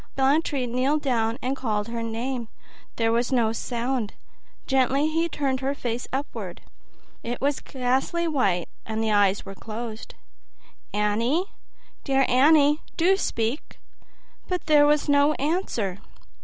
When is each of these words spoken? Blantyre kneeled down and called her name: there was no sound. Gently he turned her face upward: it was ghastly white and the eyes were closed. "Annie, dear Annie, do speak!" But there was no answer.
Blantyre 0.15 0.65
kneeled 0.65 1.03
down 1.03 1.37
and 1.43 1.55
called 1.55 1.87
her 1.89 2.01
name: 2.01 2.49
there 2.95 3.11
was 3.11 3.31
no 3.31 3.53
sound. 3.53 4.15
Gently 4.65 5.07
he 5.11 5.29
turned 5.29 5.59
her 5.59 5.75
face 5.75 6.07
upward: 6.11 6.61
it 7.21 7.39
was 7.39 7.59
ghastly 7.59 8.27
white 8.27 8.67
and 8.83 9.03
the 9.03 9.11
eyes 9.11 9.45
were 9.45 9.53
closed. 9.53 10.15
"Annie, 10.91 11.51
dear 12.03 12.25
Annie, 12.27 12.81
do 12.97 13.15
speak!" 13.15 13.77
But 14.47 14.65
there 14.65 14.87
was 14.87 15.07
no 15.07 15.33
answer. 15.33 15.99